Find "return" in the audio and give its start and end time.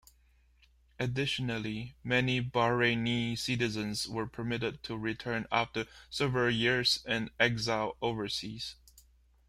4.97-5.45